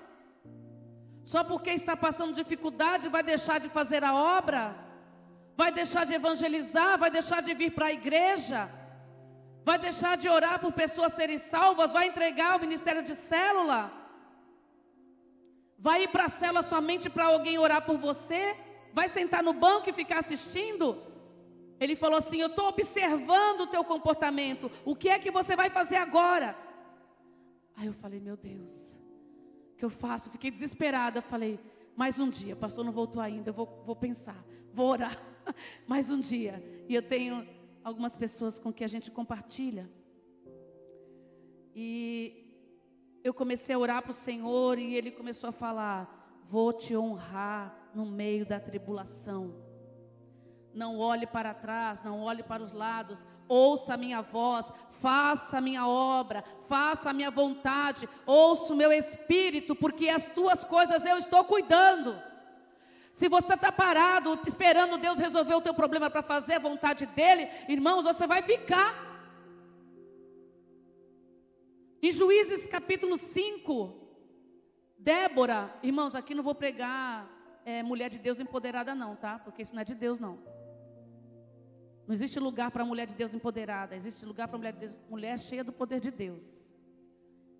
[1.25, 4.92] Só porque está passando dificuldade, vai deixar de fazer a obra?
[5.57, 6.99] Vai deixar de evangelizar?
[6.99, 8.71] Vai deixar de vir para a igreja?
[9.65, 11.93] Vai deixar de orar por pessoas serem salvas?
[11.93, 13.93] Vai entregar o ministério de célula?
[15.79, 18.57] Vai ir para a célula somente para alguém orar por você?
[18.93, 21.01] Vai sentar no banco e ficar assistindo?
[21.79, 24.71] Ele falou assim: Eu estou observando o teu comportamento.
[24.85, 26.57] O que é que você vai fazer agora?
[27.77, 28.97] Aí eu falei: Meu Deus,
[29.73, 30.31] o que eu faço?
[30.31, 31.21] Fiquei desesperada.
[31.21, 31.59] Falei:
[31.97, 32.55] Mais um dia.
[32.55, 33.51] Pastor não voltou ainda.
[33.51, 34.37] Eu vou, vou pensar,
[34.73, 35.32] vou orar.
[35.87, 36.63] Mais um dia.
[36.89, 37.47] E eu tenho
[37.83, 39.91] algumas pessoas com que a gente compartilha.
[41.75, 42.43] E
[43.25, 47.91] eu comecei a orar para o Senhor e Ele começou a falar: Vou te honrar
[47.95, 49.55] no meio da tribulação.
[50.75, 55.61] Não olhe para trás, não olhe para os lados, ouça a minha voz, faça a
[55.61, 61.19] minha obra, faça a minha vontade, ouça o meu espírito, porque as tuas coisas eu
[61.19, 62.19] estou cuidando.
[63.13, 67.49] Se você está parado esperando Deus resolver o teu problema para fazer a vontade dele,
[67.69, 69.11] irmãos, você vai ficar.
[72.03, 74.03] Em Juízes capítulo 5,
[74.99, 77.31] Débora, irmãos, aqui não vou pregar
[77.65, 79.39] é, mulher de Deus empoderada, não, tá?
[79.39, 80.39] Porque isso não é de Deus, não.
[82.07, 85.39] Não existe lugar para mulher de Deus empoderada, existe lugar para mulher, de Deus, mulher
[85.39, 86.43] cheia do poder de Deus.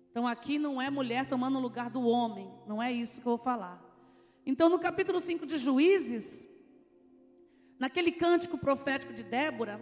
[0.09, 3.37] Então aqui não é mulher tomando o lugar do homem, não é isso que eu
[3.37, 3.92] vou falar.
[4.45, 6.47] Então, no capítulo 5 de Juízes,
[7.79, 9.79] naquele cântico profético de Débora,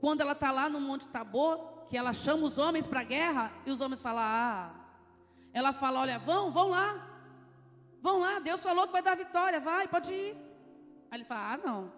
[0.00, 3.52] quando ela está lá no Monte Tabor, que ela chama os homens para a guerra,
[3.66, 4.74] e os homens falam: Ah,
[5.52, 7.06] ela fala: Olha, vão, vão lá,
[8.00, 10.36] vão lá, Deus falou que vai dar vitória, vai, pode ir.
[11.10, 11.92] Aí ele fala: Ah, não,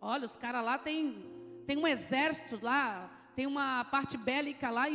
[0.00, 1.30] olha, os caras lá têm
[1.66, 4.88] tem um exército lá, tem uma parte bélica lá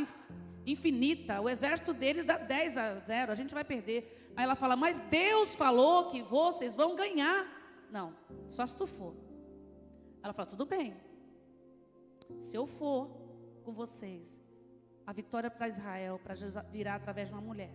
[0.66, 1.40] infinita.
[1.40, 4.32] O exército deles dá 10 a 0, a gente vai perder.
[4.36, 7.46] Aí ela fala: Mas Deus falou que vocês vão ganhar.
[7.90, 8.14] Não,
[8.50, 9.14] só se tu for.
[10.22, 10.94] Ela fala: Tudo bem.
[12.40, 13.08] Se eu for
[13.64, 14.36] com vocês,
[15.06, 16.34] a vitória para Israel, para
[16.70, 17.72] virar através de uma mulher.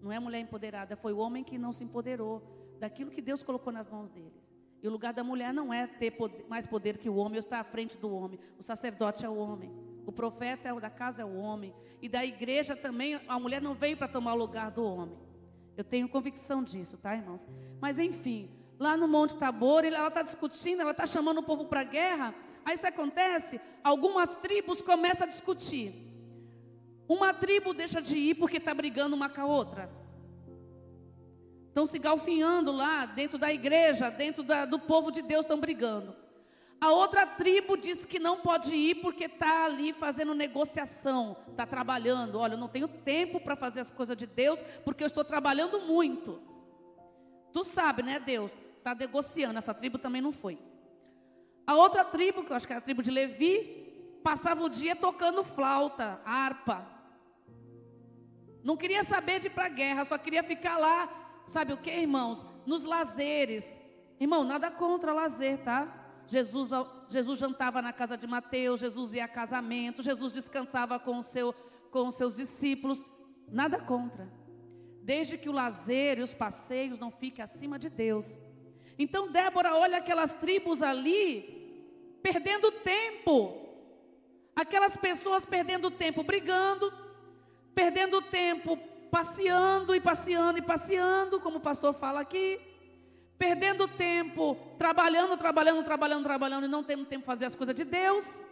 [0.00, 2.42] Não é mulher empoderada, foi o homem que não se empoderou
[2.78, 4.42] daquilo que Deus colocou nas mãos dele.
[4.82, 7.40] E o lugar da mulher não é ter poder, mais poder que o homem, ou
[7.40, 8.38] estar à frente do homem.
[8.58, 9.72] O sacerdote é o homem.
[10.06, 11.74] O profeta é o da casa é o homem.
[12.00, 15.16] E da igreja também, a mulher não veio para tomar o lugar do homem.
[15.76, 17.46] Eu tenho convicção disso, tá, irmãos?
[17.80, 21.80] Mas enfim, lá no Monte Tabor, ela está discutindo, ela está chamando o povo para
[21.80, 22.34] a guerra.
[22.64, 25.94] Aí isso acontece, algumas tribos começam a discutir.
[27.08, 29.90] Uma tribo deixa de ir porque está brigando uma com a outra.
[31.68, 36.14] Estão se galfinhando lá dentro da igreja, dentro da, do povo de Deus, estão brigando.
[36.84, 42.38] A outra tribo diz que não pode ir porque está ali fazendo negociação, está trabalhando.
[42.38, 45.80] Olha, eu não tenho tempo para fazer as coisas de Deus porque eu estou trabalhando
[45.80, 46.42] muito.
[47.54, 48.54] Tu sabe, né, Deus?
[48.76, 49.56] Está negociando.
[49.56, 50.58] Essa tribo também não foi.
[51.66, 54.94] A outra tribo, que eu acho que era a tribo de Levi, passava o dia
[54.94, 56.86] tocando flauta, harpa.
[58.62, 61.90] Não queria saber de ir para a guerra, só queria ficar lá Sabe o que,
[61.90, 62.44] irmãos?
[62.66, 63.70] Nos lazeres.
[64.18, 66.03] Irmão, nada contra lazer, tá?
[66.26, 66.70] Jesus,
[67.08, 71.52] Jesus jantava na casa de Mateus, Jesus ia a casamento, Jesus descansava com, o seu,
[71.90, 73.04] com os seus discípulos.
[73.48, 74.30] Nada contra.
[75.02, 78.38] Desde que o lazer e os passeios não fiquem acima de Deus.
[78.98, 83.60] Então Débora olha aquelas tribos ali, perdendo tempo.
[84.56, 86.92] Aquelas pessoas perdendo tempo brigando,
[87.74, 88.78] perdendo tempo
[89.14, 92.60] passeando e passeando e passeando, como o pastor fala aqui,
[93.38, 97.84] perdendo tempo, trabalhando, trabalhando, trabalhando, trabalhando e não tendo tempo de fazer as coisas de
[97.84, 98.44] Deus.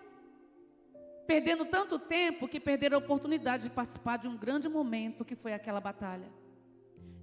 [1.26, 5.52] Perdendo tanto tempo que perderam a oportunidade de participar de um grande momento que foi
[5.52, 6.28] aquela batalha.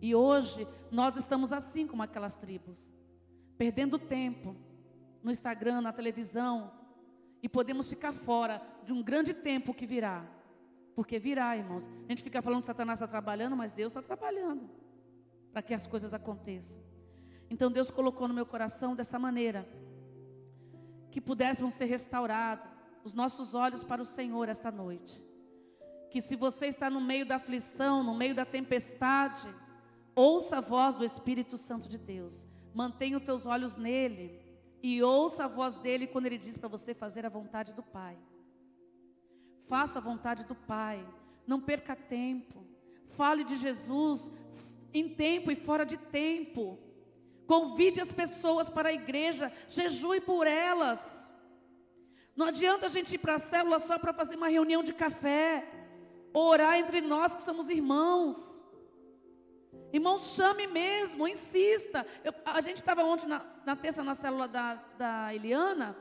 [0.02, 2.88] E hoje nós estamos assim como aquelas tribos,
[3.58, 4.56] perdendo tempo
[5.22, 6.72] no Instagram, na televisão,
[7.43, 10.26] e podemos ficar fora de um grande tempo que virá.
[10.95, 11.89] Porque virá, irmãos.
[12.06, 14.69] A gente fica falando que Satanás está trabalhando, mas Deus está trabalhando
[15.52, 16.88] para que as coisas aconteçam.
[17.50, 19.68] Então Deus colocou no meu coração dessa maneira
[21.12, 22.70] que pudéssemos ser restaurados
[23.04, 25.22] os nossos olhos para o Senhor esta noite.
[26.12, 29.48] Que se você está no meio da aflição, no meio da tempestade,
[30.16, 32.48] ouça a voz do Espírito Santo de Deus.
[32.74, 34.40] Mantenha os teus olhos nele
[34.82, 38.18] e ouça a voz dele quando ele diz para você fazer a vontade do Pai.
[39.68, 41.06] Faça a vontade do Pai.
[41.46, 42.66] Não perca tempo.
[43.10, 44.30] Fale de Jesus
[44.94, 46.80] em tempo e fora de tempo.
[47.50, 49.52] Convide as pessoas para a igreja.
[49.68, 51.02] Jejue por elas.
[52.36, 55.68] Não adianta a gente ir para a célula só para fazer uma reunião de café.
[56.32, 58.38] Orar entre nós que somos irmãos.
[59.92, 62.06] Irmãos, chame mesmo, insista.
[62.24, 65.98] Eu, a gente estava ontem na, na terça na célula da, da Eliana.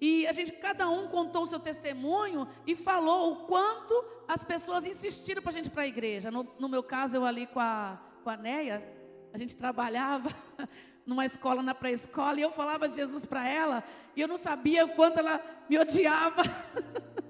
[0.00, 4.84] E a gente, cada um contou o seu testemunho e falou o quanto as pessoas
[4.84, 6.28] insistiram para a gente ir para a igreja.
[6.28, 8.98] No, no, meu caso, eu ali com a, com a Neia,
[9.32, 10.28] a gente trabalhava
[11.06, 13.82] numa escola, na pré-escola, e eu falava de Jesus para ela,
[14.14, 16.42] e eu não sabia o quanto ela me odiava.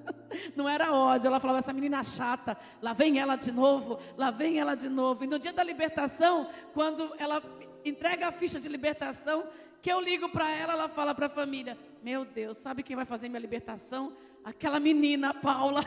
[0.54, 4.60] Não era ódio, ela falava, essa menina chata, lá vem ela de novo, lá vem
[4.60, 5.24] ela de novo.
[5.24, 7.42] E no dia da libertação, quando ela
[7.84, 9.48] entrega a ficha de libertação,
[9.82, 13.04] que eu ligo para ela, ela fala para a família: Meu Deus, sabe quem vai
[13.04, 14.12] fazer minha libertação?
[14.44, 15.84] Aquela menina, Paula.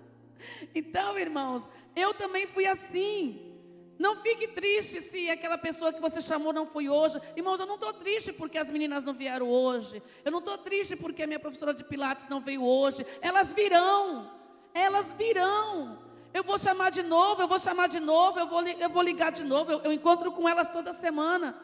[0.74, 3.55] então, irmãos, eu também fui assim.
[3.98, 7.20] Não fique triste se aquela pessoa que você chamou não foi hoje.
[7.34, 10.02] Irmãos, eu não estou triste porque as meninas não vieram hoje.
[10.24, 13.06] Eu não estou triste porque a minha professora de Pilates não veio hoje.
[13.20, 14.30] Elas virão.
[14.74, 15.98] Elas virão.
[16.34, 19.32] Eu vou chamar de novo, eu vou chamar de novo, eu vou, eu vou ligar
[19.32, 19.72] de novo.
[19.72, 21.56] Eu, eu encontro com elas toda semana.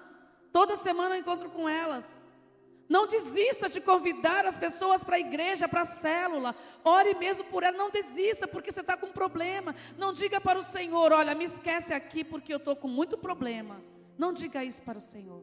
[0.51, 2.07] Toda semana eu encontro com elas.
[2.95, 6.55] Não desista de convidar as pessoas para a igreja, para a célula.
[6.85, 7.75] Ore mesmo por ela.
[7.83, 9.75] Não desista porque você está com problema.
[9.97, 13.83] Não diga para o Senhor: olha, me esquece aqui porque eu estou com muito problema.
[14.19, 15.43] Não diga isso para o Senhor.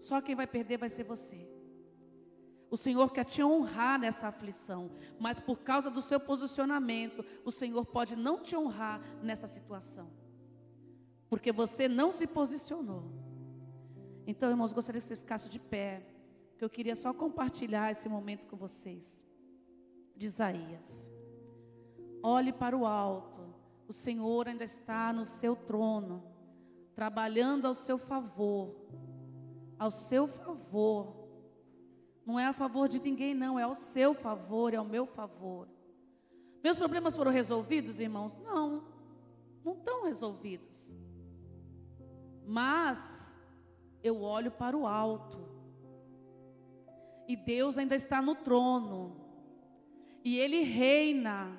[0.00, 1.46] Só quem vai perder vai ser você.
[2.70, 7.84] O Senhor quer te honrar nessa aflição, mas por causa do seu posicionamento, o Senhor
[7.84, 10.10] pode não te honrar nessa situação,
[11.28, 13.04] porque você não se posicionou.
[14.26, 16.15] Então, irmãos, gostaria que você ficasse de pé,
[16.56, 19.22] que eu queria só compartilhar esse momento com vocês.
[20.16, 21.12] De Isaías.
[22.22, 23.54] Olhe para o alto.
[23.86, 26.22] O Senhor ainda está no seu trono,
[26.94, 28.74] trabalhando ao seu favor.
[29.78, 31.28] Ao seu favor.
[32.24, 35.68] Não é a favor de ninguém, não, é ao seu favor, é ao meu favor.
[36.64, 38.36] Meus problemas foram resolvidos, irmãos?
[38.42, 38.82] Não,
[39.64, 40.92] não estão resolvidos.
[42.44, 42.98] Mas
[44.02, 45.45] eu olho para o alto.
[47.28, 49.16] E Deus ainda está no trono.
[50.24, 51.58] E Ele reina.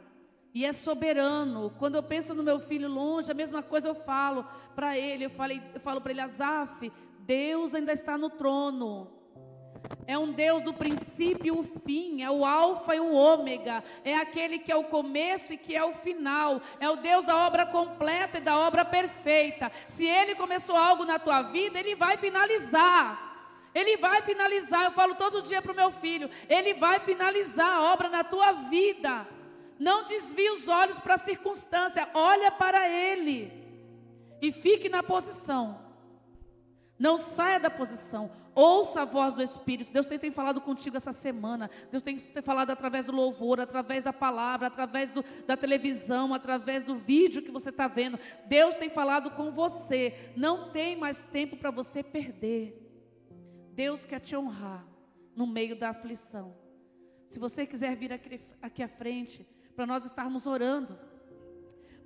[0.54, 1.72] E é soberano.
[1.78, 4.44] Quando eu penso no meu filho longe, a mesma coisa eu falo
[4.76, 5.26] para ele.
[5.26, 9.08] Eu, falei, eu falo para ele, Azaf, Deus ainda está no trono.
[10.08, 14.16] É um Deus do princípio e o fim, é o alfa e o ômega, é
[14.16, 17.66] aquele que é o começo e que é o final, é o Deus da obra
[17.66, 19.72] completa e da obra perfeita.
[19.88, 23.27] Se ele começou algo na tua vida, ele vai finalizar.
[23.78, 27.94] Ele vai finalizar, eu falo todo dia para o meu filho, ele vai finalizar a
[27.94, 29.28] obra na tua vida.
[29.78, 33.54] Não desvie os olhos para a circunstância, olha para ele
[34.42, 35.80] e fique na posição.
[36.98, 38.32] Não saia da posição.
[38.56, 39.94] Ouça a voz do Espírito.
[39.94, 41.70] Deus tem, tem falado contigo essa semana.
[41.92, 46.84] Deus tem, tem, falado através do louvor, através da palavra, através do, da televisão, através
[46.84, 48.18] do vídeo que você está vendo.
[48.48, 50.32] Deus tem falado com você.
[50.36, 52.87] Não tem mais tempo para você perder.
[53.82, 54.84] Deus quer te honrar
[55.36, 56.48] no meio da aflição.
[57.30, 60.98] Se você quiser vir aqui, à frente, para nós estarmos orando,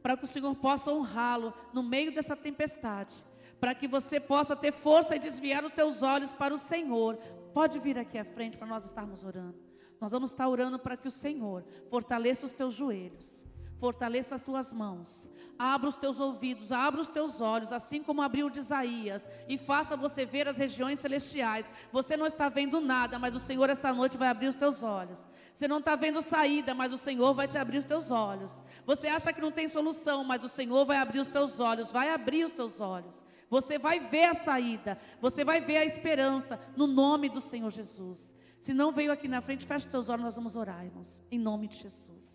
[0.03, 3.23] para que o Senhor possa honrá-lo no meio dessa tempestade
[3.61, 7.15] para que você possa ter força e desviar os teus olhos para o Senhor.
[7.53, 9.55] Pode vir aqui à frente para nós estarmos orando.
[9.99, 13.45] Nós vamos estar orando para que o Senhor fortaleça os teus joelhos,
[13.81, 15.27] fortaleça as tuas mãos,
[15.57, 19.97] abra os teus ouvidos, abra os teus olhos, assim como abriu de Isaías, e faça
[19.97, 21.69] você ver as regiões celestiais.
[21.91, 25.19] Você não está vendo nada, mas o Senhor esta noite vai abrir os teus olhos.
[25.51, 28.61] Você não está vendo saída, mas o Senhor vai te abrir os teus olhos.
[28.85, 32.11] Você acha que não tem solução, mas o Senhor vai abrir os teus olhos, vai
[32.11, 33.19] abrir os teus olhos.
[33.49, 38.31] Você vai ver a saída, você vai ver a esperança no nome do Senhor Jesus.
[38.59, 41.39] Se não veio aqui na frente, feche os teus olhos, nós vamos orar, irmãos, em
[41.39, 42.30] nome de Jesus.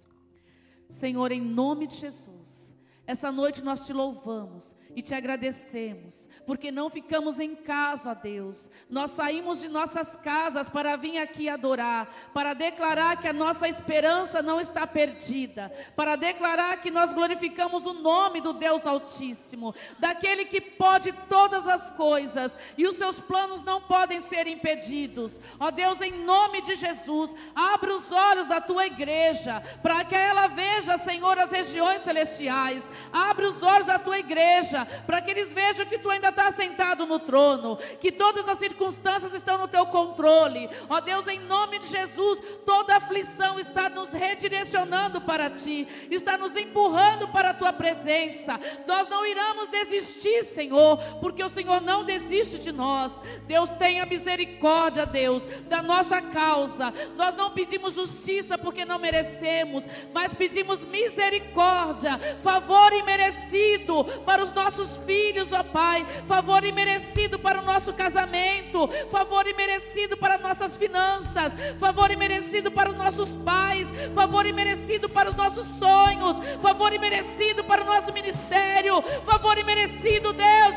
[0.88, 2.74] Senhor, em nome de Jesus,
[3.06, 8.70] essa noite nós te louvamos e te agradecemos, porque não ficamos em casa, ó Deus.
[8.88, 14.40] Nós saímos de nossas casas para vir aqui adorar, para declarar que a nossa esperança
[14.40, 20.62] não está perdida, para declarar que nós glorificamos o nome do Deus Altíssimo, daquele que
[20.62, 25.38] pode todas as coisas e os seus planos não podem ser impedidos.
[25.60, 30.46] Ó Deus, em nome de Jesus, abre os olhos da tua igreja, para que ela
[30.46, 32.82] veja, Senhor, as regiões celestiais.
[33.12, 37.06] Abre os olhos da tua igreja para que eles vejam que tu ainda está sentado
[37.06, 40.68] no trono, que todas as circunstâncias estão no teu controle.
[40.88, 46.56] Ó Deus, em nome de Jesus, toda aflição está nos redirecionando para ti, está nos
[46.56, 48.58] empurrando para a tua presença.
[48.86, 53.18] Nós não iremos desistir, Senhor, porque o Senhor não desiste de nós.
[53.46, 56.92] Deus tenha misericórdia, Deus, da nossa causa.
[57.16, 64.75] Nós não pedimos justiça porque não merecemos, mas pedimos misericórdia, favor imerecido para os nossos
[64.76, 66.06] nossos filhos, ó Pai.
[66.26, 72.96] Favor imerecido para o nosso casamento, favor imerecido para nossas finanças, favor imerecido para os
[72.96, 79.56] nossos pais, favor imerecido para os nossos sonhos, favor imerecido para o nosso ministério, favor
[79.56, 80.74] imerecido, Deus,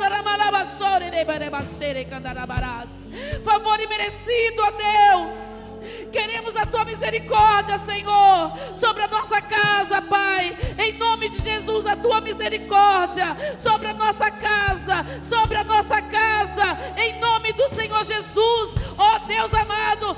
[3.43, 5.48] favor imerecido, ó Deus.
[6.11, 10.57] Queremos a tua misericórdia, Senhor, sobre a nossa casa, Pai.
[10.77, 16.77] Em nome de Jesus, a tua misericórdia sobre a nossa casa, sobre a nossa casa.
[16.97, 20.15] Em nome do Senhor Jesus, ó Deus amado,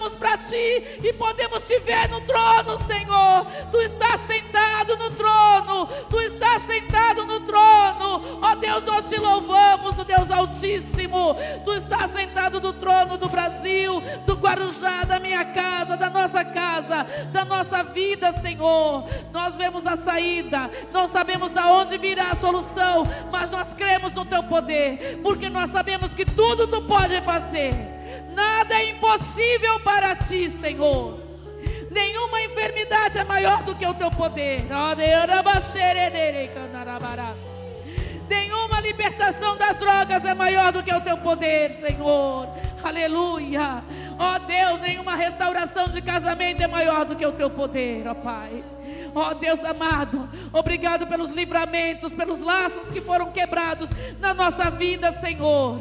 [0.00, 3.46] olhamos para ti e podemos te ver no trono, Senhor.
[3.70, 8.38] Tu estás sentado no trono, tu estás sentado no trono.
[8.40, 11.36] Ó Deus, nós te louvamos, o Deus Altíssimo.
[11.64, 17.06] Tu estás sentado no trono do Brasil, do Guarujá, da minha casa, da nossa casa,
[17.30, 19.04] da nossa vida, Senhor.
[19.32, 24.24] Nós vemos a saída, não sabemos de onde virá a solução, mas nós cremos no
[24.24, 27.99] teu poder, porque nós sabemos que tudo tu pode fazer.
[28.34, 31.20] Nada é impossível para ti, Senhor.
[31.90, 34.64] Nenhuma enfermidade é maior do que o teu poder.
[38.28, 42.48] Nenhuma libertação das drogas é maior do que o teu poder, Senhor.
[42.82, 43.82] Aleluia.
[44.18, 48.12] Ó oh, Deus, nenhuma restauração de casamento é maior do que o teu poder, ó
[48.12, 48.62] oh, Pai.
[49.14, 55.10] Ó oh, Deus amado, obrigado pelos livramentos, pelos laços que foram quebrados na nossa vida,
[55.12, 55.80] Senhor.